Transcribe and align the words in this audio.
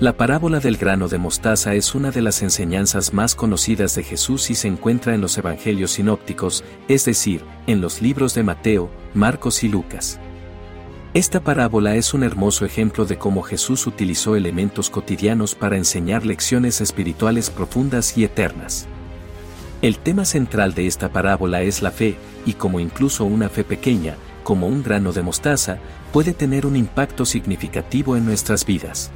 La 0.00 0.16
parábola 0.16 0.60
del 0.60 0.76
grano 0.76 1.08
de 1.08 1.18
mostaza 1.18 1.74
es 1.74 1.92
una 1.96 2.12
de 2.12 2.22
las 2.22 2.42
enseñanzas 2.42 3.12
más 3.12 3.34
conocidas 3.34 3.96
de 3.96 4.04
Jesús 4.04 4.48
y 4.48 4.54
se 4.54 4.68
encuentra 4.68 5.12
en 5.12 5.20
los 5.20 5.36
evangelios 5.38 5.90
sinópticos, 5.90 6.62
es 6.86 7.04
decir, 7.04 7.42
en 7.66 7.80
los 7.80 8.00
libros 8.00 8.32
de 8.32 8.44
Mateo, 8.44 8.90
Marcos 9.12 9.64
y 9.64 9.68
Lucas. 9.68 10.20
Esta 11.14 11.40
parábola 11.40 11.96
es 11.96 12.14
un 12.14 12.22
hermoso 12.22 12.64
ejemplo 12.64 13.06
de 13.06 13.18
cómo 13.18 13.42
Jesús 13.42 13.88
utilizó 13.88 14.36
elementos 14.36 14.88
cotidianos 14.88 15.56
para 15.56 15.76
enseñar 15.76 16.24
lecciones 16.24 16.80
espirituales 16.80 17.50
profundas 17.50 18.16
y 18.16 18.22
eternas. 18.22 18.86
El 19.82 19.98
tema 19.98 20.24
central 20.24 20.74
de 20.74 20.86
esta 20.86 21.08
parábola 21.08 21.62
es 21.62 21.82
la 21.82 21.90
fe, 21.90 22.14
y 22.46 22.52
como 22.52 22.78
incluso 22.78 23.24
una 23.24 23.48
fe 23.48 23.64
pequeña, 23.64 24.14
como 24.44 24.68
un 24.68 24.84
grano 24.84 25.12
de 25.12 25.22
mostaza, 25.22 25.78
puede 26.12 26.34
tener 26.34 26.66
un 26.66 26.76
impacto 26.76 27.24
significativo 27.24 28.16
en 28.16 28.24
nuestras 28.24 28.64
vidas. 28.64 29.10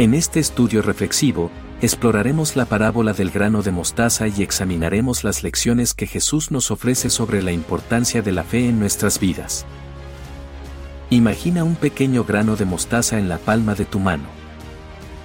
En 0.00 0.14
este 0.14 0.40
estudio 0.40 0.80
reflexivo, 0.80 1.50
exploraremos 1.82 2.56
la 2.56 2.64
parábola 2.64 3.12
del 3.12 3.30
grano 3.30 3.60
de 3.60 3.70
mostaza 3.70 4.28
y 4.28 4.42
examinaremos 4.42 5.24
las 5.24 5.42
lecciones 5.42 5.92
que 5.92 6.06
Jesús 6.06 6.50
nos 6.50 6.70
ofrece 6.70 7.10
sobre 7.10 7.42
la 7.42 7.52
importancia 7.52 8.22
de 8.22 8.32
la 8.32 8.42
fe 8.42 8.66
en 8.66 8.80
nuestras 8.80 9.20
vidas. 9.20 9.66
Imagina 11.10 11.64
un 11.64 11.74
pequeño 11.74 12.24
grano 12.24 12.56
de 12.56 12.64
mostaza 12.64 13.18
en 13.18 13.28
la 13.28 13.36
palma 13.36 13.74
de 13.74 13.84
tu 13.84 13.98
mano. 13.98 14.24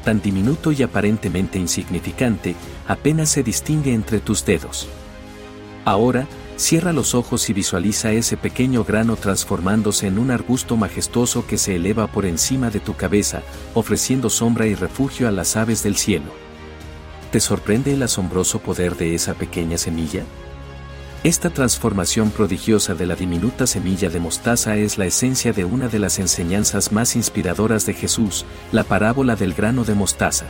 Tan 0.03 0.21
diminuto 0.21 0.73
y 0.73 0.83
aparentemente 0.83 1.57
insignificante, 1.57 2.53
apenas 2.85 3.29
se 3.29 3.43
distingue 3.43 3.93
entre 3.93 4.19
tus 4.19 4.43
dedos. 4.43 4.89
Ahora, 5.85 6.27
Cierra 6.57 6.93
los 6.93 7.15
ojos 7.15 7.49
y 7.49 7.53
visualiza 7.53 8.13
ese 8.13 8.37
pequeño 8.37 8.85
grano 8.85 9.17
transformándose 9.17 10.07
en 10.07 10.17
un 10.17 10.31
arbusto 10.31 10.77
majestuoso 10.77 11.45
que 11.45 11.57
se 11.57 11.75
eleva 11.75 12.07
por 12.07 12.25
encima 12.25 12.69
de 12.69 12.79
tu 12.79 12.95
cabeza, 12.95 13.41
ofreciendo 13.73 14.29
sombra 14.29 14.65
y 14.65 14.73
refugio 14.73 15.27
a 15.27 15.31
las 15.31 15.57
aves 15.57 15.83
del 15.83 15.97
cielo. 15.97 16.31
¿Te 17.31 17.41
sorprende 17.41 17.93
el 17.93 18.03
asombroso 18.03 18.59
poder 18.59 18.95
de 18.95 19.15
esa 19.15 19.33
pequeña 19.33 19.77
semilla? 19.77 20.23
Esta 21.25 21.49
transformación 21.49 22.29
prodigiosa 22.29 22.95
de 22.95 23.05
la 23.05 23.15
diminuta 23.15 23.67
semilla 23.67 24.09
de 24.09 24.19
mostaza 24.21 24.77
es 24.77 24.97
la 24.97 25.07
esencia 25.07 25.51
de 25.51 25.65
una 25.65 25.89
de 25.89 25.99
las 25.99 26.19
enseñanzas 26.19 26.93
más 26.93 27.17
inspiradoras 27.17 27.85
de 27.85 27.95
Jesús, 27.95 28.45
la 28.71 28.85
parábola 28.85 29.35
del 29.35 29.53
grano 29.53 29.83
de 29.83 29.95
mostaza. 29.95 30.45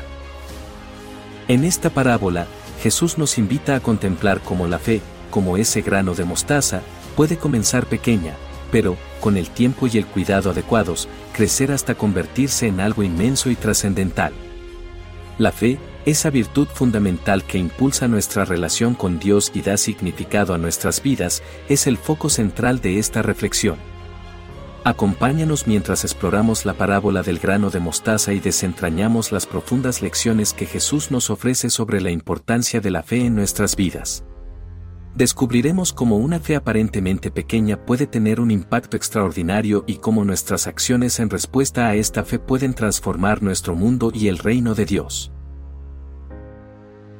En 1.47 1.63
esta 1.63 1.89
parábola, 1.89 2.45
Jesús 2.83 3.17
nos 3.17 3.39
invita 3.39 3.75
a 3.75 3.79
contemplar 3.79 4.41
cómo 4.41 4.67
la 4.67 4.77
fe, 4.77 5.01
como 5.29 5.57
ese 5.57 5.81
grano 5.81 6.13
de 6.15 6.25
mostaza, 6.25 6.81
puede 7.15 7.37
comenzar 7.37 7.85
pequeña, 7.85 8.35
pero, 8.71 8.97
con 9.21 9.37
el 9.37 9.49
tiempo 9.49 9.87
y 9.87 9.97
el 9.97 10.05
cuidado 10.05 10.51
adecuados, 10.51 11.07
crecer 11.33 11.71
hasta 11.71 11.95
convertirse 11.95 12.67
en 12.67 12.79
algo 12.79 13.03
inmenso 13.03 13.49
y 13.49 13.55
trascendental. 13.55 14.33
La 15.37 15.51
fe, 15.51 15.79
esa 16.05 16.29
virtud 16.29 16.67
fundamental 16.67 17.43
que 17.43 17.57
impulsa 17.57 18.07
nuestra 18.07 18.45
relación 18.45 18.93
con 18.93 19.19
Dios 19.19 19.51
y 19.53 19.61
da 19.61 19.77
significado 19.77 20.53
a 20.53 20.57
nuestras 20.57 21.01
vidas, 21.01 21.41
es 21.67 21.87
el 21.87 21.97
foco 21.97 22.29
central 22.29 22.79
de 22.81 22.99
esta 22.99 23.21
reflexión. 23.21 23.77
Acompáñanos 24.83 25.65
mientras 25.65 26.03
exploramos 26.03 26.63
la 26.63 26.73
parábola 26.75 27.23
del 27.23 27.39
grano 27.39 27.71
de 27.71 27.79
mostaza 27.79 28.33
y 28.33 28.39
desentrañamos 28.39 29.31
las 29.31 29.47
profundas 29.47 30.03
lecciones 30.03 30.53
que 30.53 30.67
Jesús 30.67 31.09
nos 31.09 31.31
ofrece 31.31 31.71
sobre 31.71 32.01
la 32.01 32.11
importancia 32.11 32.81
de 32.81 32.91
la 32.91 33.01
fe 33.01 33.25
en 33.25 33.35
nuestras 33.35 33.75
vidas 33.75 34.23
descubriremos 35.15 35.93
cómo 35.93 36.17
una 36.17 36.39
fe 36.39 36.55
aparentemente 36.55 37.31
pequeña 37.31 37.85
puede 37.85 38.05
tener 38.05 38.41
un 38.41 38.51
impacto 38.51 38.97
extraordinario 38.97 39.85
y 39.87 39.95
cómo 39.95 40.25
nuestras 40.25 40.67
acciones 40.67 41.19
en 41.19 41.29
respuesta 41.29 41.87
a 41.87 41.95
esta 41.95 42.23
fe 42.23 42.37
pueden 42.37 42.73
transformar 42.73 43.41
nuestro 43.41 43.75
mundo 43.75 44.11
y 44.13 44.27
el 44.27 44.37
reino 44.37 44.75
de 44.75 44.85
Dios. 44.85 45.31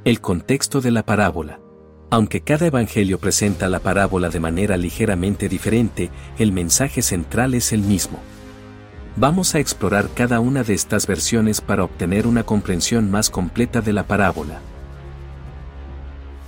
El 0.03 0.19
contexto 0.21 0.81
de 0.81 0.91
la 0.91 1.03
parábola. 1.03 1.59
Aunque 2.11 2.41
cada 2.41 2.67
evangelio 2.67 3.17
presenta 3.17 3.67
la 3.67 3.79
parábola 3.79 4.29
de 4.29 4.39
manera 4.39 4.77
ligeramente 4.77 5.49
diferente, 5.49 6.11
el 6.37 6.51
mensaje 6.51 7.01
central 7.01 7.55
es 7.55 7.73
el 7.73 7.81
mismo. 7.81 8.19
Vamos 9.15 9.55
a 9.55 9.59
explorar 9.59 10.09
cada 10.13 10.41
una 10.41 10.63
de 10.63 10.73
estas 10.73 11.07
versiones 11.07 11.61
para 11.61 11.85
obtener 11.85 12.27
una 12.27 12.43
comprensión 12.43 13.09
más 13.09 13.29
completa 13.29 13.81
de 13.81 13.93
la 13.93 14.03
parábola. 14.03 14.59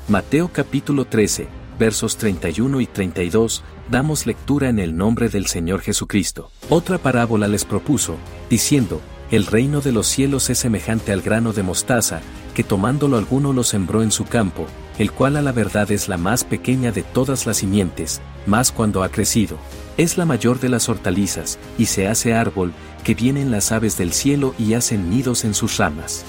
Mateo 0.09 0.49
capítulo 0.53 1.03
13, 1.03 1.49
versos 1.77 2.15
31 2.15 2.79
y 2.79 2.85
32, 2.85 3.61
damos 3.91 4.25
lectura 4.25 4.69
en 4.69 4.79
el 4.79 4.95
nombre 4.95 5.27
del 5.27 5.47
Señor 5.47 5.81
Jesucristo. 5.81 6.49
Otra 6.69 6.97
parábola 6.97 7.49
les 7.49 7.65
propuso, 7.65 8.15
diciendo, 8.49 9.01
el 9.31 9.45
reino 9.45 9.81
de 9.81 9.91
los 9.91 10.07
cielos 10.07 10.49
es 10.49 10.59
semejante 10.59 11.11
al 11.11 11.21
grano 11.21 11.51
de 11.51 11.61
mostaza, 11.61 12.21
que 12.55 12.63
tomándolo 12.63 13.17
alguno 13.17 13.51
lo 13.51 13.65
sembró 13.65 14.01
en 14.01 14.11
su 14.11 14.23
campo, 14.23 14.65
el 14.97 15.11
cual 15.11 15.35
a 15.35 15.41
la 15.41 15.51
verdad 15.51 15.91
es 15.91 16.07
la 16.07 16.15
más 16.15 16.45
pequeña 16.45 16.93
de 16.93 17.03
todas 17.03 17.45
las 17.45 17.57
simientes, 17.57 18.21
más 18.45 18.71
cuando 18.71 19.03
ha 19.03 19.09
crecido. 19.09 19.57
Es 19.97 20.17
la 20.17 20.23
mayor 20.23 20.61
de 20.61 20.69
las 20.69 20.87
hortalizas, 20.87 21.59
y 21.77 21.87
se 21.87 22.07
hace 22.07 22.33
árbol, 22.33 22.71
que 23.03 23.13
vienen 23.13 23.51
las 23.51 23.73
aves 23.73 23.97
del 23.97 24.13
cielo 24.13 24.55
y 24.57 24.73
hacen 24.73 25.09
nidos 25.09 25.43
en 25.43 25.53
sus 25.53 25.75
ramas. 25.75 26.23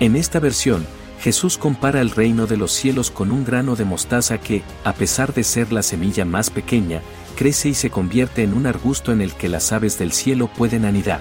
En 0.00 0.16
esta 0.16 0.38
versión, 0.38 0.86
Jesús 1.20 1.58
compara 1.58 2.00
el 2.00 2.10
reino 2.10 2.46
de 2.46 2.56
los 2.56 2.72
cielos 2.72 3.10
con 3.10 3.32
un 3.32 3.44
grano 3.44 3.74
de 3.74 3.84
mostaza 3.84 4.38
que, 4.38 4.62
a 4.84 4.92
pesar 4.92 5.34
de 5.34 5.44
ser 5.44 5.72
la 5.72 5.82
semilla 5.82 6.24
más 6.24 6.50
pequeña, 6.50 7.00
crece 7.36 7.70
y 7.70 7.74
se 7.74 7.90
convierte 7.90 8.42
en 8.42 8.54
un 8.54 8.66
arbusto 8.66 9.12
en 9.12 9.20
el 9.20 9.32
que 9.34 9.48
las 9.48 9.72
aves 9.72 9.98
del 9.98 10.12
cielo 10.12 10.48
pueden 10.48 10.84
anidar. 10.84 11.20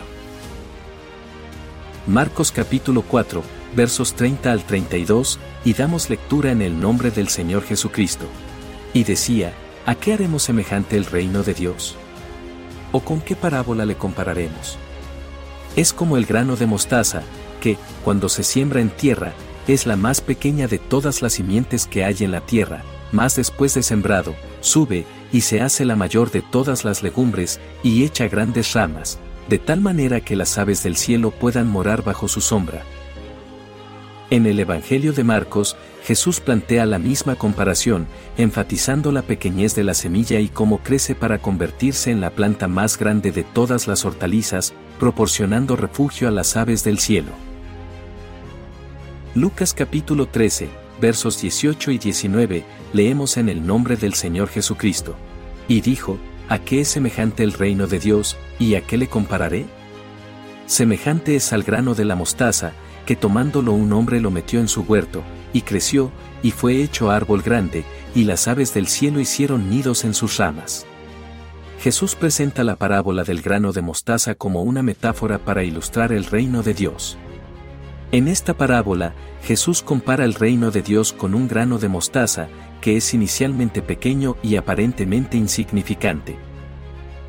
Marcos 2.08 2.52
capítulo 2.52 3.02
4, 3.02 3.42
versos 3.76 4.14
30 4.14 4.52
al 4.52 4.64
32, 4.64 5.40
y 5.64 5.74
damos 5.74 6.10
lectura 6.10 6.52
en 6.52 6.62
el 6.62 6.80
nombre 6.80 7.10
del 7.10 7.30
Señor 7.30 7.64
Jesucristo. 7.64 8.26
Y 8.94 9.04
decía, 9.06 9.54
¿a 9.86 9.96
qué 9.96 10.14
haremos 10.14 10.44
semejante 10.44 10.98
el 10.98 11.06
reino 11.06 11.42
de 11.42 11.54
Dios? 11.54 11.96
¿O 12.92 13.00
con 13.00 13.22
qué 13.22 13.36
parábola 13.36 13.86
le 13.86 13.96
compararemos? 13.96 14.78
Es 15.76 15.94
como 15.94 16.16
el 16.16 16.26
grano 16.26 16.56
de 16.56 16.68
mostaza, 16.68 17.24
que, 17.60 17.78
cuando 18.04 18.30
se 18.30 18.44
siembra 18.44 18.80
en 18.82 18.90
tierra, 18.90 19.34
es 19.68 19.86
la 19.86 19.96
más 19.96 20.22
pequeña 20.22 20.68
de 20.68 20.78
todas 20.78 21.22
las 21.22 21.34
simientes 21.34 21.88
que 21.88 22.04
hay 22.04 22.18
en 22.20 22.32
la 22.32 22.42
tierra, 22.42 22.84
más 23.12 23.36
después 23.36 23.74
de 23.74 23.84
sembrado, 23.84 24.36
sube, 24.62 25.06
y 25.32 25.42
se 25.42 25.62
hace 25.62 25.86
la 25.86 25.96
mayor 25.96 26.32
de 26.32 26.42
todas 26.42 26.86
las 26.86 27.04
legumbres, 27.04 27.60
y 27.84 28.04
echa 28.04 28.28
grandes 28.28 28.74
ramas, 28.74 29.20
de 29.50 29.60
tal 29.60 29.82
manera 29.82 30.22
que 30.22 30.36
las 30.36 30.58
aves 30.58 30.84
del 30.84 30.96
cielo 30.96 31.32
puedan 31.32 31.68
morar 31.68 32.04
bajo 32.04 32.28
su 32.28 32.42
sombra. 32.42 32.84
En 34.30 34.48
el 34.48 34.60
Evangelio 34.60 35.14
de 35.14 35.24
Marcos, 35.24 35.76
Jesús 36.04 36.40
plantea 36.40 36.86
la 36.86 37.00
misma 37.00 37.36
comparación, 37.36 38.08
enfatizando 38.38 39.12
la 39.12 39.22
pequeñez 39.22 39.76
de 39.76 39.84
la 39.84 39.94
semilla 39.94 40.40
y 40.40 40.50
cómo 40.50 40.80
crece 40.80 41.16
para 41.16 41.40
convertirse 41.40 42.12
en 42.12 42.22
la 42.22 42.32
planta 42.32 42.68
más 42.68 42.98
grande 42.98 43.32
de 43.32 43.44
todas 43.44 43.88
las 43.88 44.04
hortalizas, 44.04 44.74
proporcionando 45.00 45.76
refugio 45.76 46.28
a 46.28 46.32
las 46.32 46.58
aves 46.58 46.84
del 46.84 47.00
cielo. 47.00 47.32
Lucas 49.36 49.74
capítulo 49.74 50.28
13, 50.28 50.70
versos 51.02 51.42
18 51.42 51.92
y 51.92 51.98
19, 51.98 52.64
leemos 52.94 53.36
en 53.36 53.50
el 53.50 53.68
nombre 53.68 53.98
del 53.98 54.14
Señor 54.14 54.48
Jesucristo. 54.48 55.14
Y 55.68 55.82
dijo, 55.82 56.18
¿a 56.48 56.60
qué 56.60 56.80
es 56.80 56.88
semejante 56.88 57.44
el 57.44 57.52
reino 57.52 57.86
de 57.86 58.00
Dios, 58.00 58.38
y 58.60 58.76
a 58.76 58.82
qué 58.88 58.98
le 58.98 59.08
compararé? 59.08 59.66
Semejante 60.68 61.36
es 61.36 61.52
al 61.52 61.64
grano 61.64 61.96
de 61.96 62.06
la 62.06 62.16
mostaza, 62.16 62.72
que 63.06 63.18
tomándolo 63.18 63.74
un 63.74 63.92
hombre 63.92 64.22
lo 64.22 64.32
metió 64.32 64.62
en 64.62 64.70
su 64.70 64.84
huerto, 64.84 65.22
y 65.52 65.64
creció, 65.64 66.12
y 66.42 66.52
fue 66.52 66.82
hecho 66.82 67.12
árbol 67.12 67.42
grande, 67.42 67.84
y 68.16 68.24
las 68.24 68.48
aves 68.48 68.74
del 68.74 68.88
cielo 68.88 69.20
hicieron 69.20 69.70
nidos 69.70 70.06
en 70.06 70.14
sus 70.14 70.38
ramas. 70.38 70.86
Jesús 71.82 72.16
presenta 72.16 72.64
la 72.64 72.78
parábola 72.78 73.26
del 73.26 73.42
grano 73.42 73.74
de 73.74 73.82
mostaza 73.82 74.36
como 74.36 74.64
una 74.64 74.82
metáfora 74.82 75.40
para 75.40 75.66
ilustrar 75.66 76.14
el 76.14 76.24
reino 76.24 76.64
de 76.64 76.74
Dios. 76.74 77.18
En 78.12 78.28
esta 78.28 78.54
parábola, 78.56 79.14
Jesús 79.44 79.82
compara 79.82 80.26
el 80.26 80.34
reino 80.34 80.72
de 80.72 80.82
Dios 80.82 81.12
con 81.12 81.34
un 81.34 81.48
grano 81.48 81.80
de 81.80 81.90
mostaza, 81.90 82.48
que 82.82 82.98
es 82.98 83.14
inicialmente 83.14 83.82
pequeño 83.82 84.38
y 84.44 84.56
aparentemente 84.58 85.38
insignificante. 85.38 86.38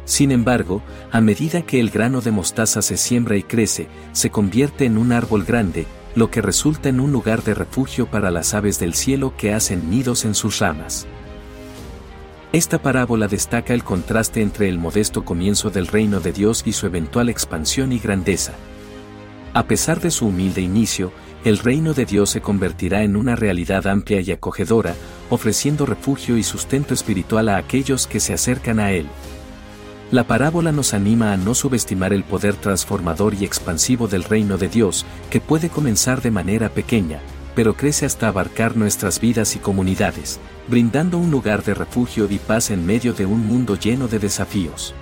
Sin 0.05 0.31
embargo, 0.31 0.83
a 1.11 1.21
medida 1.21 1.63
que 1.63 1.81
el 1.81 1.91
grano 1.91 2.21
de 2.21 2.31
mostaza 2.31 2.81
se 2.83 2.97
siembra 2.97 3.37
y 3.37 3.43
crece, 3.43 3.89
se 4.13 4.31
convierte 4.31 4.85
en 4.85 4.99
un 4.99 5.13
árbol 5.13 5.45
grande, 5.45 5.87
lo 6.15 6.31
que 6.31 6.43
resulta 6.43 6.89
en 6.89 7.01
un 7.01 7.11
lugar 7.11 7.43
de 7.43 7.55
refugio 7.55 8.07
para 8.07 8.31
las 8.31 8.55
aves 8.55 8.79
del 8.79 8.95
cielo 8.95 9.35
que 9.37 9.53
hacen 9.53 9.91
nidos 9.91 10.25
en 10.25 10.35
sus 10.35 10.61
ramas. 10.61 11.07
Esta 12.53 12.81
parábola 12.81 13.27
destaca 13.27 13.75
el 13.75 13.83
contraste 13.83 14.41
entre 14.41 14.69
el 14.69 14.79
modesto 14.79 15.25
comienzo 15.25 15.71
del 15.71 15.89
reino 15.89 16.21
de 16.21 16.33
Dios 16.33 16.63
y 16.65 16.73
su 16.73 16.87
eventual 16.87 17.29
expansión 17.29 17.93
y 17.93 17.99
grandeza. 17.99 18.53
A 19.57 19.67
pesar 19.67 20.03
de 20.03 20.11
su 20.11 20.27
humilde 20.27 20.61
inicio, 20.61 21.13
el 21.43 21.57
reino 21.57 21.95
de 21.95 22.05
Dios 22.05 22.29
se 22.29 22.43
convertirá 22.43 23.05
en 23.05 23.17
una 23.17 23.37
realidad 23.37 23.87
amplia 23.87 24.21
y 24.21 24.31
acogedora, 24.31 24.95
ofreciendo 25.31 25.87
refugio 25.87 26.37
y 26.37 26.43
sustento 26.43 26.93
espiritual 26.93 27.49
a 27.49 27.57
aquellos 27.57 28.07
que 28.07 28.21
se 28.21 28.35
acercan 28.35 28.81
a 28.81 28.93
Él. 28.93 29.07
La 30.11 30.25
parábola 30.27 30.73
nos 30.73 30.93
anima 30.93 31.33
a 31.33 31.39
no 31.39 31.55
subestimar 31.55 32.13
el 32.13 32.23
poder 32.23 32.55
transformador 32.57 33.33
y 33.33 33.47
expansivo 33.47 34.09
del 34.09 34.25
reino 34.25 34.59
de 34.59 34.69
Dios, 34.69 35.07
que 35.31 35.41
puede 35.41 35.71
comenzar 35.71 36.21
de 36.21 36.33
manera 36.33 36.69
pequeña, 36.69 37.21
pero 37.55 37.79
crece 37.79 38.05
hasta 38.05 38.29
abarcar 38.29 38.77
nuestras 38.77 39.21
vidas 39.23 39.57
y 39.57 39.59
comunidades, 39.59 40.39
brindando 40.69 41.17
un 41.17 41.31
lugar 41.31 41.65
de 41.65 41.73
refugio 41.73 42.29
y 42.31 42.37
paz 42.37 42.71
en 42.71 42.85
medio 42.85 43.15
de 43.15 43.25
un 43.25 43.47
mundo 43.47 43.75
lleno 43.75 44.07
de 44.07 44.19
desafíos. 44.19 44.95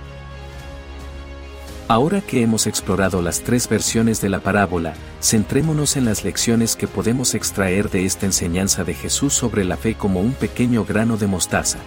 Ahora 1.87 2.21
que 2.21 2.41
hemos 2.41 2.65
explorado 2.65 3.21
las 3.21 3.41
tres 3.41 3.69
versiones 3.69 4.19
de 4.19 4.29
la 4.29 4.39
parábola, 4.39 4.95
centrémonos 5.21 5.97
en 5.97 6.05
las 6.05 6.23
lecciones 6.23 6.75
que 6.75 6.87
podemos 6.87 7.35
extraer 7.35 7.91
de 7.91 8.05
esta 8.05 8.25
enseñanza 8.25 8.83
de 8.83 8.95
Jesús 8.95 9.35
sobre 9.35 9.63
la 9.63 9.77
fe 9.77 9.93
como 9.93 10.19
un 10.19 10.33
pequeño 10.33 10.83
grano 10.83 11.17
de 11.17 11.27
mostaza. 11.27 11.77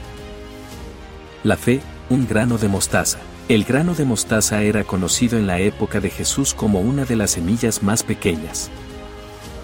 La 1.42 1.56
fe, 1.56 1.80
un 2.10 2.28
grano 2.28 2.58
de 2.58 2.68
mostaza. 2.68 3.18
El 3.48 3.64
grano 3.64 3.94
de 3.94 4.04
mostaza 4.04 4.62
era 4.62 4.84
conocido 4.84 5.36
en 5.36 5.48
la 5.48 5.58
época 5.58 5.98
de 5.98 6.10
Jesús 6.10 6.54
como 6.54 6.80
una 6.80 7.04
de 7.04 7.16
las 7.16 7.32
semillas 7.32 7.82
más 7.82 8.04
pequeñas. 8.04 8.70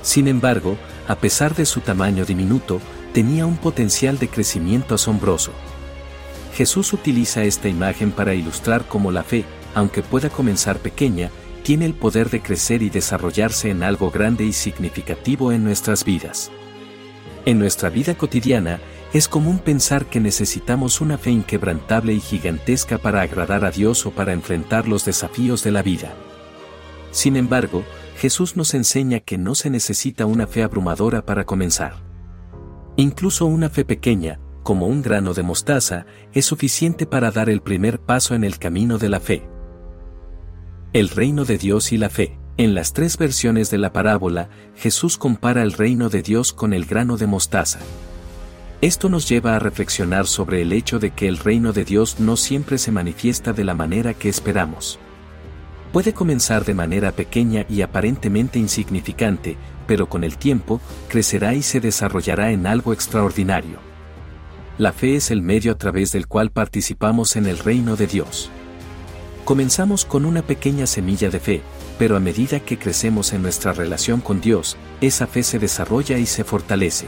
Sin 0.03 0.27
embargo, 0.27 0.77
a 1.07 1.15
pesar 1.15 1.55
de 1.55 1.65
su 1.65 1.81
tamaño 1.81 2.25
diminuto, 2.25 2.81
tenía 3.13 3.47
un 3.47 3.57
potencial 3.57 4.19
de 4.19 4.29
crecimiento 4.29 4.97
asombroso. 4.97 5.53
Jesús 6.55 6.93
utiliza 6.93 7.45
esta 7.45 7.69
imagen 7.69 8.11
para 8.11 8.35
ilustrar 8.35 8.85
cómo 8.89 9.13
la 9.13 9.23
fe, 9.23 9.45
aunque 9.75 10.03
pueda 10.03 10.31
comenzar 10.31 10.79
pequeña, 10.79 11.31
tiene 11.63 11.87
el 11.87 11.95
poder 11.95 12.31
de 12.31 12.41
crecer 12.41 12.83
y 12.83 12.91
desarrollarse 12.91 13.71
en 13.71 13.83
algo 13.83 14.11
grande 14.11 14.45
y 14.45 14.53
significativo 14.53 15.51
en 15.53 15.65
nuestras 15.65 16.05
vidas. 16.05 16.51
En 17.47 17.59
nuestra 17.59 17.91
vida 17.91 18.15
cotidiana, 18.15 18.81
es 19.13 19.29
común 19.29 19.59
pensar 19.59 20.07
que 20.07 20.19
necesitamos 20.19 21.01
una 21.01 21.19
fe 21.19 21.31
inquebrantable 21.31 22.13
y 22.13 22.21
gigantesca 22.21 22.99
para 22.99 23.23
agradar 23.23 23.65
a 23.65 23.71
Dios 23.71 24.07
o 24.07 24.11
para 24.11 24.33
enfrentar 24.33 24.89
los 24.89 25.05
desafíos 25.05 25.63
de 25.63 25.71
la 25.71 25.83
vida. 25.83 26.15
Sin 27.13 27.37
embargo, 27.37 27.85
Jesús 28.19 28.57
nos 28.57 28.75
enseña 28.75 29.21
que 29.21 29.39
no 29.39 29.55
se 29.55 29.71
necesita 29.71 30.27
una 30.27 30.47
fe 30.47 30.65
abrumadora 30.65 31.25
para 31.25 31.45
comenzar. 31.45 32.03
Incluso 32.97 33.47
una 33.47 33.71
fe 33.71 33.85
pequeña, 33.85 34.41
como 34.65 34.87
un 34.87 35.01
grano 35.01 35.33
de 35.33 35.45
mostaza, 35.45 36.07
es 36.33 36.45
suficiente 36.47 37.07
para 37.07 37.31
dar 37.31 37.49
el 37.49 37.61
primer 37.61 38.01
paso 38.01 38.35
en 38.35 38.43
el 38.43 38.59
camino 38.59 38.99
de 38.99 39.09
la 39.09 39.21
fe. 39.21 39.54
El 40.95 41.09
reino 41.09 41.45
de 41.45 41.59
Dios 41.59 41.91
y 41.91 41.99
la 41.99 42.09
fe. 42.09 42.39
En 42.57 42.73
las 42.77 42.93
tres 42.93 43.19
versiones 43.19 43.69
de 43.69 43.79
la 43.79 43.93
parábola, 43.93 44.49
Jesús 44.77 45.19
compara 45.19 45.65
el 45.65 45.73
reino 45.73 46.09
de 46.09 46.23
Dios 46.23 46.53
con 46.53 46.73
el 46.73 46.85
grano 46.85 47.17
de 47.17 47.27
mostaza. 47.27 47.81
Esto 48.81 49.09
nos 49.09 49.29
lleva 49.29 49.57
a 49.57 49.59
reflexionar 49.59 50.29
sobre 50.29 50.63
el 50.63 50.73
hecho 50.73 51.01
de 51.01 51.11
que 51.11 51.27
el 51.27 51.39
reino 51.39 51.73
de 51.73 51.85
Dios 51.85 52.21
no 52.21 52.37
siempre 52.37 52.79
se 52.79 52.93
manifiesta 52.93 53.53
de 53.53 53.65
la 53.65 53.75
manera 53.75 54.15
que 54.15 54.29
esperamos. 54.29 55.01
Puede 55.93 56.15
comenzar 56.15 56.65
de 56.65 56.75
manera 56.75 57.11
pequeña 57.11 57.67
y 57.69 57.83
aparentemente 57.83 58.61
insignificante, 58.61 59.57
pero 59.89 60.09
con 60.09 60.23
el 60.23 60.39
tiempo, 60.39 60.81
crecerá 61.09 61.55
y 61.55 61.63
se 61.63 61.81
desarrollará 61.81 62.53
en 62.53 62.69
algo 62.69 62.93
extraordinario. 62.93 63.79
La 64.79 64.93
fe 64.93 65.17
es 65.17 65.33
el 65.33 65.43
medio 65.43 65.73
a 65.73 65.77
través 65.77 66.13
del 66.13 66.29
cual 66.29 66.53
participamos 66.53 67.35
en 67.35 67.47
el 67.47 67.59
reino 67.59 67.97
de 67.97 68.07
Dios. 68.07 68.49
Comenzamos 69.45 70.07
con 70.07 70.25
una 70.25 70.41
pequeña 70.41 70.87
semilla 70.87 71.29
de 71.29 71.39
fe, 71.39 71.63
pero 71.99 72.17
a 72.17 72.21
medida 72.21 72.61
que 72.61 72.79
crecemos 72.79 73.35
en 73.35 73.43
nuestra 73.43 73.75
relación 73.75 74.23
con 74.23 74.41
Dios, 74.41 74.79
esa 75.03 75.27
fe 75.27 75.43
se 75.43 75.59
desarrolla 75.59 76.17
y 76.17 76.25
se 76.25 76.45
fortalece. 76.45 77.07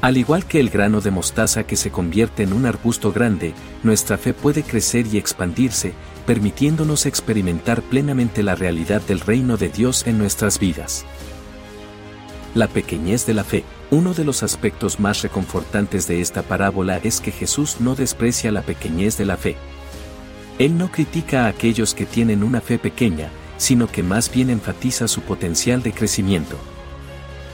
Al 0.00 0.16
igual 0.16 0.46
que 0.46 0.58
el 0.58 0.68
grano 0.68 1.00
de 1.00 1.12
mostaza 1.12 1.64
que 1.64 1.76
se 1.76 1.90
convierte 1.90 2.42
en 2.42 2.52
un 2.52 2.66
arbusto 2.66 3.12
grande, 3.12 3.54
nuestra 3.84 4.18
fe 4.18 4.34
puede 4.34 4.64
crecer 4.64 5.06
y 5.06 5.16
expandirse, 5.16 5.92
permitiéndonos 6.26 7.06
experimentar 7.06 7.82
plenamente 7.82 8.42
la 8.42 8.56
realidad 8.56 9.00
del 9.02 9.20
reino 9.20 9.56
de 9.56 9.68
Dios 9.68 10.08
en 10.08 10.18
nuestras 10.18 10.58
vidas. 10.58 11.04
La 12.54 12.66
pequeñez 12.66 13.26
de 13.26 13.34
la 13.34 13.44
fe. 13.44 13.64
Uno 13.90 14.12
de 14.12 14.24
los 14.24 14.42
aspectos 14.42 14.98
más 14.98 15.22
reconfortantes 15.22 16.08
de 16.08 16.20
esta 16.20 16.42
parábola 16.42 16.98
es 16.98 17.20
que 17.20 17.30
Jesús 17.30 17.76
no 17.78 17.94
desprecia 17.94 18.50
la 18.50 18.62
pequeñez 18.62 19.16
de 19.16 19.24
la 19.24 19.36
fe. 19.36 19.56
Él 20.58 20.76
no 20.76 20.90
critica 20.90 21.44
a 21.44 21.48
aquellos 21.48 21.94
que 21.94 22.04
tienen 22.04 22.42
una 22.42 22.60
fe 22.60 22.78
pequeña, 22.78 23.30
sino 23.58 23.86
que 23.86 24.02
más 24.02 24.30
bien 24.30 24.50
enfatiza 24.50 25.06
su 25.06 25.20
potencial 25.20 25.82
de 25.82 25.92
crecimiento. 25.92 26.56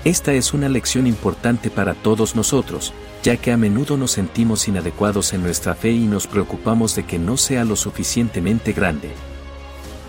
Esta 0.05 0.33
es 0.35 0.53
una 0.53 0.69
lección 0.69 1.07
importante 1.07 1.71
para 1.71 1.95
todos 1.95 2.35
nosotros, 2.35 2.93
ya 3.23 3.37
que 3.39 3.53
a 3.53 3.57
menudo 3.57 3.97
nos 3.97 4.11
sentimos 4.11 4.69
inadecuados 4.69 5.33
en 5.33 5.43
nuestra 5.43 5.75
fe 5.75 5.93
y 5.93 6.07
nos 6.07 6.27
preocupamos 6.27 6.95
de 6.95 7.05
que 7.05 7.19
no 7.19 7.37
sea 7.37 7.65
lo 7.65 7.77
suficientemente 7.77 8.73
grande. 8.73 9.11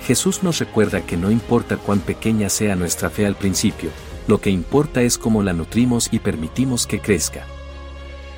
Jesús 0.05 0.43
nos 0.43 0.59
recuerda 0.59 1.01
que 1.01 1.17
no 1.17 1.31
importa 1.31 1.77
cuán 1.77 1.99
pequeña 1.99 2.49
sea 2.49 2.75
nuestra 2.75 3.09
fe 3.09 3.25
al 3.25 3.35
principio, 3.35 3.89
lo 4.27 4.39
que 4.41 4.49
importa 4.49 5.01
es 5.01 5.17
cómo 5.17 5.43
la 5.43 5.53
nutrimos 5.53 6.09
y 6.11 6.19
permitimos 6.19 6.87
que 6.87 6.99
crezca. 6.99 7.45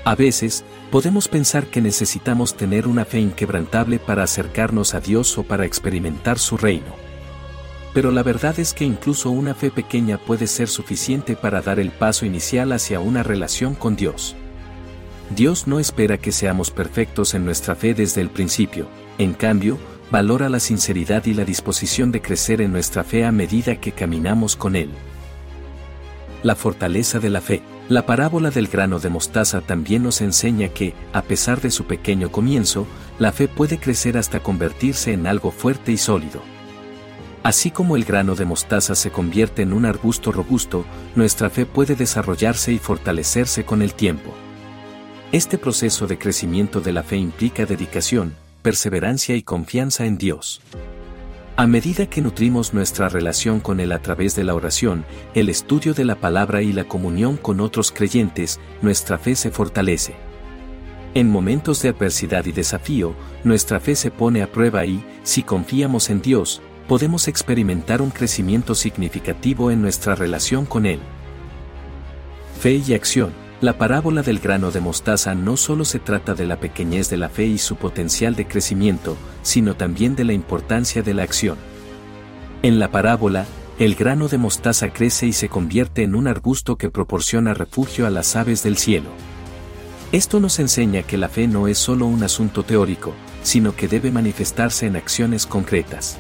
A 0.04 0.16
veces, 0.16 0.64
podemos 0.92 1.28
pensar 1.28 1.68
que 1.68 1.82
necesitamos 1.82 2.56
tener 2.56 2.88
una 2.88 3.06
fe 3.06 3.20
inquebrantable 3.20 4.00
para 4.00 4.24
acercarnos 4.24 4.94
a 4.94 5.00
Dios 5.00 5.38
o 5.38 5.44
para 5.44 5.66
experimentar 5.66 6.40
su 6.40 6.58
reino 6.58 7.08
pero 7.98 8.12
la 8.12 8.22
verdad 8.22 8.60
es 8.60 8.76
que 8.76 8.86
incluso 8.86 9.32
una 9.32 9.56
fe 9.56 9.72
pequeña 9.72 10.20
puede 10.20 10.46
ser 10.46 10.68
suficiente 10.68 11.36
para 11.36 11.64
dar 11.64 11.80
el 11.80 11.90
paso 11.90 12.28
inicial 12.28 12.72
hacia 12.72 13.00
una 13.00 13.24
relación 13.24 13.74
con 13.74 13.96
Dios. 13.96 14.36
Dios 15.36 15.66
no 15.66 15.80
espera 15.80 16.20
que 16.20 16.32
seamos 16.32 16.70
perfectos 16.70 17.34
en 17.34 17.44
nuestra 17.44 17.74
fe 17.74 17.96
desde 17.96 18.22
el 18.22 18.30
principio, 18.30 18.88
en 19.18 19.34
cambio, 19.34 19.80
valora 20.12 20.48
la 20.48 20.60
sinceridad 20.60 21.26
y 21.26 21.34
la 21.34 21.44
disposición 21.44 22.12
de 22.12 22.22
crecer 22.22 22.62
en 22.62 22.72
nuestra 22.72 23.04
fe 23.04 23.26
a 23.26 23.32
medida 23.32 23.78
que 23.78 23.94
caminamos 23.94 24.56
con 24.56 24.76
Él. 24.76 24.92
La 26.44 26.54
fortaleza 26.54 27.18
de 27.18 27.32
la 27.32 27.42
fe. 27.42 27.64
La 27.90 28.06
parábola 28.06 28.50
del 28.50 28.68
grano 28.68 29.00
de 29.00 29.10
mostaza 29.10 29.62
también 29.62 30.04
nos 30.04 30.20
enseña 30.20 30.68
que, 30.68 30.94
a 31.14 31.22
pesar 31.22 31.62
de 31.62 31.72
su 31.72 31.86
pequeño 31.86 32.30
comienzo, 32.32 32.86
la 33.18 33.32
fe 33.32 33.48
puede 33.48 33.80
crecer 33.80 34.18
hasta 34.18 34.42
convertirse 34.42 35.14
en 35.14 35.26
algo 35.26 35.52
fuerte 35.52 35.94
y 35.94 35.98
sólido. 35.98 36.42
Así 37.44 37.72
como 37.72 37.96
el 37.96 38.04
grano 38.04 38.36
de 38.36 38.44
mostaza 38.44 38.94
se 38.94 39.10
convierte 39.10 39.62
en 39.62 39.72
un 39.72 39.86
arbusto 39.86 40.34
robusto, 40.34 40.84
nuestra 41.16 41.50
fe 41.50 41.66
puede 41.66 41.96
desarrollarse 41.96 42.74
y 42.74 42.78
fortalecerse 42.78 43.64
con 43.64 43.82
el 43.82 43.94
tiempo. 43.94 44.34
Este 45.32 45.58
proceso 45.58 46.08
de 46.08 46.18
crecimiento 46.18 46.82
de 46.82 46.92
la 46.92 47.04
fe 47.04 47.16
implica 47.16 47.66
dedicación, 47.66 48.36
perseverancia 48.64 49.38
y 49.38 49.44
confianza 49.44 50.06
en 50.06 50.18
Dios. 50.18 50.62
A 51.60 51.66
medida 51.66 52.08
que 52.08 52.22
nutrimos 52.22 52.76
nuestra 52.76 53.10
relación 53.10 53.60
con 53.60 53.80
Él 53.80 53.92
a 53.92 54.00
través 54.00 54.36
de 54.36 54.44
la 54.44 54.54
oración, 54.54 55.06
el 55.34 55.50
estudio 55.50 55.96
de 55.96 56.06
la 56.06 56.14
palabra 56.14 56.62
y 56.62 56.72
la 56.72 56.84
comunión 56.84 57.36
con 57.36 57.62
otros 57.62 57.92
creyentes, 57.92 58.60
nuestra 58.84 59.18
fe 59.18 59.36
se 59.36 59.50
fortalece. 59.50 60.14
En 61.16 61.32
momentos 61.32 61.82
de 61.82 61.90
adversidad 61.90 62.46
y 62.46 62.52
desafío, 62.52 63.16
nuestra 63.44 63.80
fe 63.80 63.96
se 63.96 64.12
pone 64.12 64.44
a 64.44 64.52
prueba 64.52 64.86
y, 64.86 65.04
si 65.24 65.42
confiamos 65.42 66.12
en 66.12 66.22
Dios, 66.22 66.62
podemos 66.88 67.28
experimentar 67.28 68.04
un 68.04 68.12
crecimiento 68.12 68.76
significativo 68.76 69.72
en 69.72 69.82
nuestra 69.82 70.14
relación 70.14 70.64
con 70.68 70.86
Él. 70.86 71.00
Fe 72.60 72.84
y 72.88 72.94
acción. 72.94 73.47
La 73.60 73.80
parábola 73.80 74.22
del 74.22 74.38
grano 74.38 74.70
de 74.70 74.80
mostaza 74.80 75.34
no 75.34 75.58
solo 75.58 75.84
se 75.84 75.98
trata 75.98 76.36
de 76.36 76.46
la 76.46 76.60
pequeñez 76.60 77.10
de 77.10 77.18
la 77.18 77.28
fe 77.28 77.46
y 77.48 77.58
su 77.58 77.76
potencial 77.76 78.36
de 78.36 78.48
crecimiento, 78.48 79.18
sino 79.42 79.76
también 79.76 80.16
de 80.16 80.26
la 80.26 80.34
importancia 80.34 81.02
de 81.02 81.16
la 81.16 81.24
acción. 81.24 81.58
En 82.62 82.78
la 82.78 82.92
parábola, 82.92 83.48
el 83.80 83.96
grano 83.96 84.28
de 84.28 84.38
mostaza 84.38 84.90
crece 84.90 85.26
y 85.26 85.34
se 85.34 85.50
convierte 85.50 86.04
en 86.04 86.14
un 86.14 86.28
arbusto 86.28 86.76
que 86.76 86.92
proporciona 86.92 87.56
refugio 87.56 88.06
a 88.06 88.12
las 88.12 88.36
aves 88.36 88.62
del 88.62 88.78
cielo. 88.78 89.10
Esto 90.12 90.40
nos 90.40 90.60
enseña 90.60 91.02
que 91.02 91.18
la 91.18 91.28
fe 91.28 91.48
no 91.48 91.68
es 91.68 91.80
solo 91.80 92.06
un 92.06 92.22
asunto 92.22 92.62
teórico, 92.62 93.14
sino 93.42 93.76
que 93.76 93.88
debe 93.88 94.12
manifestarse 94.12 94.86
en 94.86 94.96
acciones 94.96 95.48
concretas. 95.48 96.18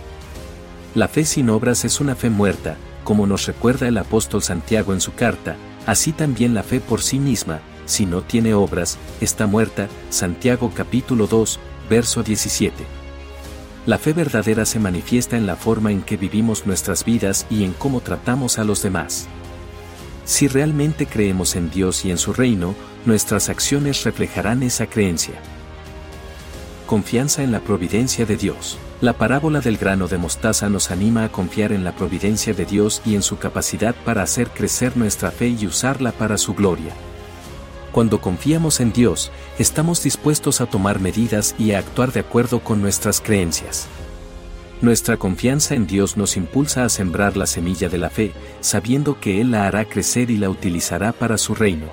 La 0.96 1.08
fe 1.08 1.24
sin 1.24 1.52
obras 1.52 1.86
es 1.86 2.02
una 2.02 2.16
fe 2.16 2.32
muerta, 2.32 2.78
como 3.04 3.28
nos 3.28 3.46
recuerda 3.46 3.88
el 3.88 4.00
apóstol 4.00 4.42
Santiago 4.42 4.92
en 4.94 5.02
su 5.02 5.14
carta, 5.14 5.56
Así 5.88 6.12
también 6.12 6.54
la 6.54 6.64
fe 6.64 6.82
por 6.82 7.02
sí 7.02 7.18
misma, 7.18 7.62
si 7.86 8.06
no 8.06 8.22
tiene 8.22 8.54
obras, 8.54 8.98
está 9.22 9.48
muerta. 9.48 9.88
Santiago 10.10 10.72
capítulo 10.76 11.26
2, 11.26 11.60
verso 11.90 12.22
17. 12.22 12.84
La 13.86 13.98
fe 13.98 14.12
verdadera 14.12 14.66
se 14.66 14.80
manifiesta 14.80 15.38
en 15.38 15.48
la 15.48 15.56
forma 15.56 15.94
en 15.94 16.02
que 16.02 16.18
vivimos 16.18 16.68
nuestras 16.68 17.06
vidas 17.06 17.48
y 17.50 17.64
en 17.64 17.72
cómo 17.72 18.02
tratamos 18.02 18.60
a 18.60 18.66
los 18.66 18.84
demás. 18.84 19.30
Si 20.26 20.50
realmente 20.50 21.06
creemos 21.06 21.56
en 21.56 21.70
Dios 21.70 22.04
y 22.04 22.12
en 22.12 22.18
su 22.18 22.34
reino, 22.34 22.76
nuestras 23.06 23.48
acciones 23.48 24.04
reflejarán 24.04 24.64
esa 24.64 24.88
creencia. 24.88 25.36
Confianza 26.86 27.44
en 27.44 27.54
la 27.54 27.62
providencia 27.62 28.26
de 28.26 28.36
Dios. 28.36 28.78
La 29.00 29.14
parábola 29.14 29.60
del 29.60 29.78
grano 29.78 30.08
de 30.08 30.18
mostaza 30.18 30.70
nos 30.70 30.90
anima 30.90 31.24
a 31.24 31.32
confiar 31.32 31.72
en 31.72 31.84
la 31.84 31.96
providencia 31.96 32.56
de 32.56 32.66
Dios 32.66 33.04
y 33.06 33.14
en 33.14 33.22
su 33.22 33.38
capacidad 33.38 33.94
para 33.94 34.24
hacer 34.24 34.50
crecer 34.50 34.98
nuestra 34.98 35.30
fe 35.30 35.50
y 35.50 35.68
usarla 35.68 36.12
para 36.12 36.40
su 36.40 36.56
gloria. 36.56 36.94
Cuando 37.92 38.20
confiamos 38.20 38.80
en 38.80 38.92
Dios, 38.92 39.32
estamos 39.60 40.02
dispuestos 40.02 40.62
a 40.62 40.66
tomar 40.66 41.00
medidas 41.00 41.54
y 41.60 41.74
a 41.74 41.80
actuar 41.80 42.12
de 42.12 42.22
acuerdo 42.22 42.60
con 42.60 42.82
nuestras 42.82 43.22
creencias. 43.22 43.88
Nuestra 44.82 45.18
confianza 45.18 45.76
en 45.76 45.86
Dios 45.86 46.18
nos 46.18 46.36
impulsa 46.36 46.84
a 46.84 46.90
sembrar 46.90 47.38
la 47.38 47.46
semilla 47.46 47.90
de 47.90 48.00
la 48.00 48.10
fe, 48.10 48.34
sabiendo 48.62 49.20
que 49.20 49.42
Él 49.42 49.52
la 49.52 49.68
hará 49.68 49.86
crecer 49.86 50.32
y 50.32 50.38
la 50.38 50.50
utilizará 50.50 51.12
para 51.12 51.38
su 51.38 51.54
reino. 51.54 51.88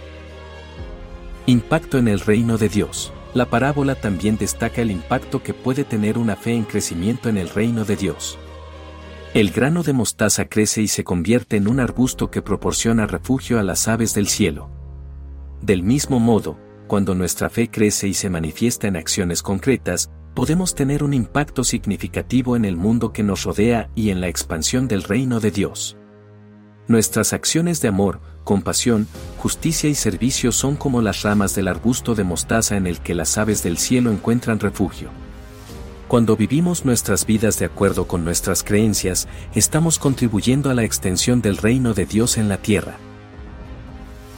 Impacto 1.44 1.99
en 1.99 2.08
el 2.08 2.20
reino 2.20 2.56
de 2.56 2.70
Dios. 2.70 3.12
La 3.34 3.46
parábola 3.46 3.96
también 3.96 4.36
destaca 4.36 4.80
el 4.80 4.92
impacto 4.92 5.42
que 5.42 5.54
puede 5.54 5.82
tener 5.82 6.18
una 6.18 6.36
fe 6.36 6.54
en 6.54 6.62
crecimiento 6.62 7.28
en 7.28 7.36
el 7.36 7.48
reino 7.48 7.84
de 7.84 7.96
Dios. 7.96 8.38
El 9.34 9.50
grano 9.50 9.82
de 9.82 9.92
mostaza 9.92 10.44
crece 10.44 10.80
y 10.82 10.86
se 10.86 11.02
convierte 11.02 11.56
en 11.56 11.66
un 11.66 11.80
arbusto 11.80 12.30
que 12.30 12.42
proporciona 12.42 13.08
refugio 13.08 13.58
a 13.58 13.64
las 13.64 13.88
aves 13.88 14.14
del 14.14 14.28
cielo. 14.28 14.70
Del 15.60 15.82
mismo 15.82 16.20
modo, 16.20 16.56
cuando 16.86 17.16
nuestra 17.16 17.50
fe 17.50 17.68
crece 17.68 18.06
y 18.06 18.14
se 18.14 18.30
manifiesta 18.30 18.86
en 18.86 18.96
acciones 18.96 19.42
concretas, 19.42 20.12
podemos 20.34 20.76
tener 20.76 21.02
un 21.02 21.12
impacto 21.12 21.64
significativo 21.64 22.54
en 22.54 22.64
el 22.64 22.76
mundo 22.76 23.12
que 23.12 23.24
nos 23.24 23.42
rodea 23.42 23.90
y 23.96 24.10
en 24.10 24.20
la 24.20 24.28
expansión 24.28 24.86
del 24.86 25.02
reino 25.02 25.40
de 25.40 25.50
Dios. 25.50 25.96
Nuestras 26.86 27.32
acciones 27.32 27.80
de 27.80 27.88
amor, 27.88 28.20
compasión, 28.44 29.06
justicia 29.38 29.88
y 29.88 29.94
servicio 29.94 30.52
son 30.52 30.76
como 30.76 31.00
las 31.00 31.22
ramas 31.22 31.54
del 31.54 31.68
arbusto 31.68 32.14
de 32.14 32.24
mostaza 32.24 32.76
en 32.76 32.86
el 32.86 33.00
que 33.00 33.14
las 33.14 33.38
aves 33.38 33.62
del 33.62 33.78
cielo 33.78 34.10
encuentran 34.10 34.60
refugio. 34.60 35.08
Cuando 36.08 36.36
vivimos 36.36 36.84
nuestras 36.84 37.24
vidas 37.24 37.58
de 37.58 37.64
acuerdo 37.64 38.06
con 38.06 38.22
nuestras 38.22 38.62
creencias, 38.62 39.26
estamos 39.54 39.98
contribuyendo 39.98 40.68
a 40.68 40.74
la 40.74 40.84
extensión 40.84 41.40
del 41.40 41.56
reino 41.56 41.94
de 41.94 42.04
Dios 42.04 42.36
en 42.36 42.50
la 42.50 42.58
tierra. 42.58 42.96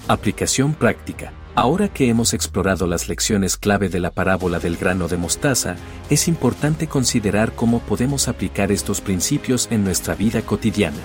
Aplicación 0.06 0.74
práctica. 0.74 1.32
Ahora 1.56 1.88
que 1.88 2.08
hemos 2.08 2.32
explorado 2.32 2.86
las 2.86 3.08
lecciones 3.08 3.56
clave 3.56 3.88
de 3.88 3.98
la 3.98 4.12
parábola 4.12 4.60
del 4.60 4.76
grano 4.76 5.08
de 5.08 5.16
mostaza, 5.16 5.74
es 6.10 6.28
importante 6.28 6.86
considerar 6.86 7.56
cómo 7.56 7.80
podemos 7.80 8.28
aplicar 8.28 8.70
estos 8.70 9.00
principios 9.00 9.66
en 9.72 9.82
nuestra 9.82 10.14
vida 10.14 10.42
cotidiana. 10.42 11.02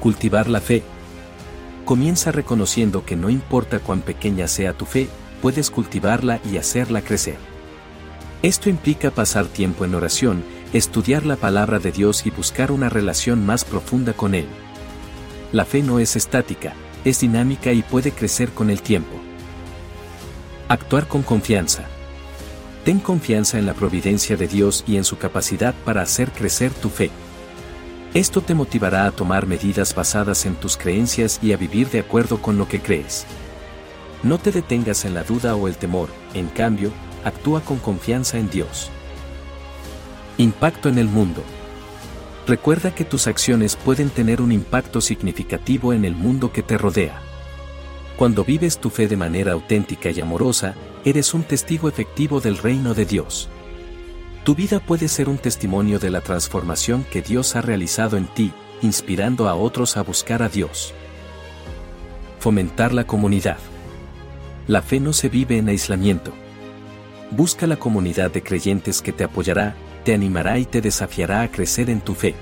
Cultivar 0.00 0.48
la 0.48 0.62
fe. 0.62 0.82
Comienza 1.84 2.32
reconociendo 2.32 3.04
que 3.04 3.16
no 3.16 3.28
importa 3.28 3.80
cuán 3.80 4.00
pequeña 4.00 4.48
sea 4.48 4.72
tu 4.72 4.86
fe, 4.86 5.08
puedes 5.42 5.70
cultivarla 5.70 6.40
y 6.50 6.56
hacerla 6.56 7.02
crecer. 7.02 7.36
Esto 8.42 8.70
implica 8.70 9.10
pasar 9.10 9.44
tiempo 9.44 9.84
en 9.84 9.94
oración, 9.94 10.42
estudiar 10.72 11.26
la 11.26 11.36
palabra 11.36 11.78
de 11.78 11.92
Dios 11.92 12.24
y 12.24 12.30
buscar 12.30 12.72
una 12.72 12.88
relación 12.88 13.44
más 13.44 13.66
profunda 13.66 14.14
con 14.14 14.34
Él. 14.34 14.46
La 15.52 15.66
fe 15.66 15.82
no 15.82 15.98
es 15.98 16.16
estática, 16.16 16.72
es 17.04 17.20
dinámica 17.20 17.72
y 17.72 17.82
puede 17.82 18.12
crecer 18.12 18.50
con 18.50 18.70
el 18.70 18.80
tiempo. 18.80 19.16
Actuar 20.68 21.08
con 21.08 21.22
confianza. 21.22 21.84
Ten 22.86 23.00
confianza 23.00 23.58
en 23.58 23.66
la 23.66 23.74
providencia 23.74 24.38
de 24.38 24.48
Dios 24.48 24.82
y 24.86 24.96
en 24.96 25.04
su 25.04 25.18
capacidad 25.18 25.74
para 25.84 26.00
hacer 26.00 26.30
crecer 26.32 26.72
tu 26.72 26.88
fe. 26.88 27.10
Esto 28.12 28.40
te 28.40 28.54
motivará 28.54 29.06
a 29.06 29.12
tomar 29.12 29.46
medidas 29.46 29.94
basadas 29.94 30.44
en 30.44 30.56
tus 30.56 30.76
creencias 30.76 31.38
y 31.42 31.52
a 31.52 31.56
vivir 31.56 31.90
de 31.90 32.00
acuerdo 32.00 32.42
con 32.42 32.58
lo 32.58 32.66
que 32.66 32.80
crees. 32.80 33.24
No 34.24 34.38
te 34.38 34.50
detengas 34.50 35.04
en 35.04 35.14
la 35.14 35.22
duda 35.22 35.54
o 35.54 35.68
el 35.68 35.76
temor, 35.76 36.08
en 36.34 36.48
cambio, 36.48 36.90
actúa 37.24 37.60
con 37.60 37.78
confianza 37.78 38.38
en 38.38 38.50
Dios. 38.50 38.90
Impacto 40.38 40.88
en 40.88 40.98
el 40.98 41.06
mundo. 41.06 41.44
Recuerda 42.48 42.92
que 42.92 43.04
tus 43.04 43.28
acciones 43.28 43.76
pueden 43.76 44.10
tener 44.10 44.42
un 44.42 44.50
impacto 44.50 45.00
significativo 45.00 45.92
en 45.92 46.04
el 46.04 46.16
mundo 46.16 46.52
que 46.52 46.64
te 46.64 46.76
rodea. 46.76 47.22
Cuando 48.16 48.44
vives 48.44 48.78
tu 48.78 48.90
fe 48.90 49.06
de 49.06 49.16
manera 49.16 49.52
auténtica 49.52 50.10
y 50.10 50.20
amorosa, 50.20 50.74
eres 51.04 51.32
un 51.32 51.44
testigo 51.44 51.88
efectivo 51.88 52.40
del 52.40 52.58
reino 52.58 52.92
de 52.92 53.04
Dios. 53.04 53.48
Tu 54.44 54.54
vida 54.54 54.80
puede 54.80 55.08
ser 55.08 55.28
un 55.28 55.36
testimonio 55.36 55.98
de 55.98 56.08
la 56.08 56.22
transformación 56.22 57.04
que 57.10 57.20
Dios 57.20 57.56
ha 57.56 57.60
realizado 57.60 58.16
en 58.16 58.26
ti, 58.26 58.52
inspirando 58.80 59.48
a 59.48 59.54
otros 59.54 59.98
a 59.98 60.02
buscar 60.02 60.42
a 60.42 60.48
Dios. 60.48 60.94
Fomentar 62.38 62.94
la 62.94 63.04
comunidad. 63.04 63.58
La 64.66 64.80
fe 64.80 64.98
no 64.98 65.12
se 65.12 65.28
vive 65.28 65.58
en 65.58 65.68
aislamiento. 65.68 66.32
Busca 67.30 67.66
la 67.66 67.76
comunidad 67.76 68.30
de 68.30 68.42
creyentes 68.42 69.02
que 69.02 69.12
te 69.12 69.24
apoyará, 69.24 69.74
te 70.04 70.14
animará 70.14 70.58
y 70.58 70.64
te 70.64 70.80
desafiará 70.80 71.42
a 71.42 71.50
crecer 71.50 71.90
en 71.90 72.00
tu 72.00 72.14
fe. 72.14 72.34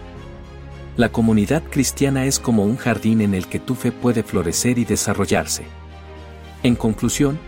La 0.97 1.11
comunidad 1.11 1.65
cristiana 1.69 2.27
es 2.27 2.39
como 2.39 2.65
un 2.65 2.77
jardín 2.77 3.23
en 3.23 3.35
el 3.35 3.49
que 3.49 3.59
tu 3.59 3.75
fe 3.75 3.91
puede 3.91 4.23
florecer 4.23 4.79
y 4.79 4.85
desarrollarse. 4.85 5.65
En 6.63 6.77
conclusión, 6.77 7.41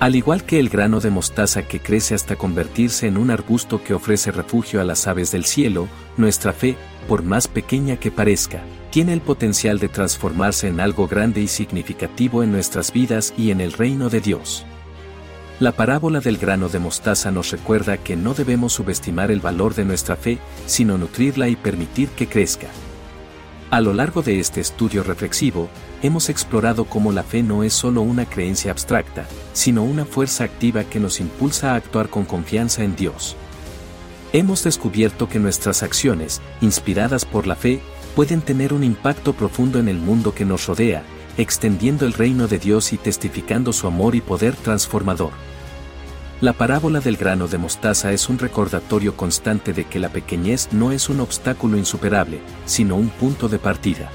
al 0.00 0.14
igual 0.14 0.44
que 0.44 0.60
el 0.60 0.68
grano 0.68 1.00
de 1.00 1.10
mostaza 1.10 1.62
que 1.62 1.80
crece 1.80 2.14
hasta 2.14 2.36
convertirse 2.36 3.08
en 3.08 3.16
un 3.16 3.30
arbusto 3.30 3.82
que 3.82 3.94
ofrece 3.94 4.30
refugio 4.30 4.80
a 4.80 4.84
las 4.84 5.08
aves 5.08 5.32
del 5.32 5.44
cielo, 5.44 5.88
nuestra 6.16 6.52
fe, 6.52 6.76
por 7.08 7.24
más 7.24 7.48
pequeña 7.48 7.96
que 7.96 8.12
parezca, 8.12 8.62
tiene 8.90 9.12
el 9.12 9.20
potencial 9.20 9.80
de 9.80 9.88
transformarse 9.88 10.68
en 10.68 10.78
algo 10.80 11.08
grande 11.08 11.40
y 11.40 11.48
significativo 11.48 12.44
en 12.44 12.52
nuestras 12.52 12.92
vidas 12.92 13.34
y 13.36 13.50
en 13.50 13.60
el 13.60 13.72
reino 13.72 14.08
de 14.08 14.20
Dios. 14.20 14.64
La 15.58 15.72
parábola 15.72 16.20
del 16.20 16.38
grano 16.38 16.68
de 16.68 16.78
mostaza 16.78 17.32
nos 17.32 17.50
recuerda 17.50 17.96
que 17.96 18.14
no 18.14 18.34
debemos 18.34 18.74
subestimar 18.74 19.32
el 19.32 19.40
valor 19.40 19.74
de 19.74 19.84
nuestra 19.84 20.14
fe, 20.14 20.38
sino 20.66 20.96
nutrirla 20.96 21.48
y 21.48 21.56
permitir 21.56 22.08
que 22.10 22.28
crezca. 22.28 22.68
A 23.70 23.80
lo 23.80 23.92
largo 23.92 24.22
de 24.22 24.38
este 24.38 24.60
estudio 24.60 25.02
reflexivo, 25.02 25.68
hemos 26.02 26.28
explorado 26.28 26.84
cómo 26.84 27.12
la 27.12 27.22
fe 27.22 27.42
no 27.42 27.62
es 27.62 27.72
solo 27.72 28.02
una 28.02 28.24
creencia 28.24 28.70
abstracta, 28.70 29.26
sino 29.52 29.82
una 29.82 30.04
fuerza 30.04 30.44
activa 30.44 30.84
que 30.84 31.00
nos 31.00 31.20
impulsa 31.20 31.72
a 31.72 31.76
actuar 31.76 32.08
con 32.08 32.24
confianza 32.24 32.84
en 32.84 32.96
Dios. 32.96 33.36
Hemos 34.32 34.62
descubierto 34.64 35.28
que 35.28 35.38
nuestras 35.38 35.82
acciones, 35.82 36.40
inspiradas 36.60 37.24
por 37.24 37.46
la 37.46 37.56
fe, 37.56 37.80
pueden 38.14 38.40
tener 38.40 38.72
un 38.72 38.84
impacto 38.84 39.32
profundo 39.32 39.78
en 39.78 39.88
el 39.88 39.96
mundo 39.96 40.34
que 40.34 40.44
nos 40.44 40.66
rodea, 40.66 41.02
extendiendo 41.36 42.04
el 42.04 42.12
reino 42.12 42.48
de 42.48 42.58
Dios 42.58 42.92
y 42.92 42.98
testificando 42.98 43.72
su 43.72 43.86
amor 43.86 44.14
y 44.14 44.20
poder 44.20 44.54
transformador. 44.56 45.30
La 46.40 46.52
parábola 46.52 47.00
del 47.00 47.16
grano 47.16 47.48
de 47.48 47.58
mostaza 47.58 48.12
es 48.12 48.28
un 48.28 48.38
recordatorio 48.38 49.16
constante 49.16 49.72
de 49.72 49.84
que 49.84 49.98
la 49.98 50.08
pequeñez 50.10 50.68
no 50.72 50.92
es 50.92 51.08
un 51.08 51.20
obstáculo 51.20 51.76
insuperable, 51.76 52.40
sino 52.64 52.94
un 52.94 53.08
punto 53.08 53.48
de 53.48 53.58
partida. 53.58 54.10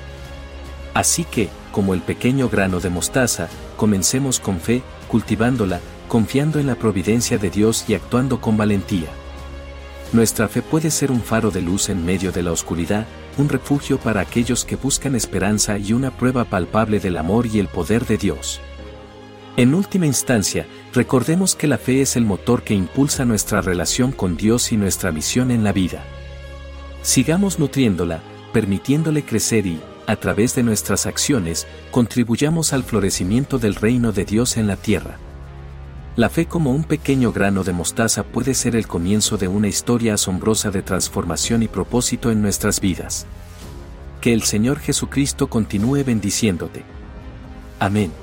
Así 0.94 1.26
que, 1.26 1.50
como 1.74 1.94
el 1.94 2.02
pequeño 2.02 2.48
grano 2.48 2.80
de 2.80 2.90
mostaza, 2.90 3.50
comencemos 3.76 4.40
con 4.40 4.62
fe, 4.62 4.84
cultivándola, 5.10 5.82
confiando 6.08 6.60
en 6.60 6.68
la 6.68 6.76
providencia 6.76 7.40
de 7.40 7.50
Dios 7.50 7.86
y 7.88 7.96
actuando 7.96 8.40
con 8.40 8.56
valentía. 8.56 9.10
Nuestra 10.14 10.48
fe 10.48 10.62
puede 10.62 10.92
ser 10.92 11.12
un 11.12 11.22
faro 11.22 11.50
de 11.50 11.64
luz 11.64 11.90
en 11.90 12.06
medio 12.06 12.32
de 12.32 12.44
la 12.44 12.52
oscuridad, 12.52 13.08
un 13.40 13.50
refugio 13.50 13.98
para 13.98 14.22
aquellos 14.22 14.64
que 14.64 14.76
buscan 14.76 15.16
esperanza 15.16 15.80
y 15.80 15.94
una 15.94 16.12
prueba 16.12 16.46
palpable 16.46 17.00
del 17.00 17.18
amor 17.18 17.48
y 17.48 17.58
el 17.58 17.68
poder 17.68 18.06
de 18.06 18.18
Dios. 18.18 18.62
En 19.58 19.74
última 19.74 20.06
instancia, 20.06 20.68
recordemos 20.94 21.56
que 21.56 21.68
la 21.68 21.80
fe 21.80 22.02
es 22.02 22.16
el 22.16 22.26
motor 22.26 22.62
que 22.62 22.76
impulsa 22.76 23.26
nuestra 23.26 23.62
relación 23.62 24.12
con 24.12 24.38
Dios 24.38 24.72
y 24.72 24.78
nuestra 24.78 25.12
misión 25.12 25.50
en 25.50 25.64
la 25.64 25.74
vida. 25.74 26.04
Sigamos 27.02 27.58
nutriéndola, 27.58 28.22
permitiéndole 28.52 29.24
crecer 29.24 29.66
y, 29.66 29.80
a 30.08 30.16
través 30.16 30.56
de 30.56 30.64
nuestras 30.64 31.06
acciones, 31.06 31.68
contribuyamos 31.92 32.74
al 32.74 32.84
florecimiento 32.84 33.60
del 33.60 33.76
reino 33.76 34.12
de 34.12 34.26
Dios 34.26 34.58
en 34.58 34.68
la 34.68 34.76
tierra. 34.76 35.18
La 36.16 36.30
fe 36.30 36.46
como 36.46 36.72
un 36.72 36.84
pequeño 36.84 37.32
grano 37.32 37.64
de 37.64 37.74
mostaza 37.74 38.24
puede 38.24 38.54
ser 38.54 38.76
el 38.76 38.86
comienzo 38.86 39.38
de 39.38 39.48
una 39.48 39.68
historia 39.68 40.14
asombrosa 40.14 40.70
de 40.70 40.84
transformación 40.84 41.64
y 41.64 41.68
propósito 41.68 42.30
en 42.30 42.42
nuestras 42.42 42.80
vidas. 42.80 43.26
Que 44.22 44.34
el 44.34 44.44
Señor 44.44 44.80
Jesucristo 44.80 45.48
continúe 45.50 46.04
bendiciéndote. 46.04 46.84
Amén. 47.80 48.23